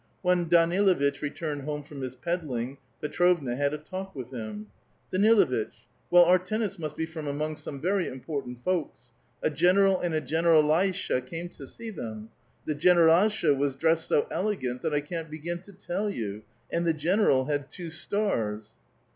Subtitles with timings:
[0.25, 4.65] AVhen Daniluitch returned home from his peddling, Petrovna had a talk with him:—
[5.13, 5.75] Daniluitch,
[6.09, 9.11] well our tenants must be from among very important folks.
[9.43, 12.29] A general and a generdlsha came to see them.
[12.65, 16.41] The (jenerdlsha was dressed so elegant that I can't begin to tell you;
[16.71, 18.73] and the general had two stars